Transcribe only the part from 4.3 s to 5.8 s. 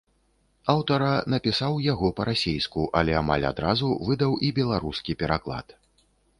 і беларускі пераклад.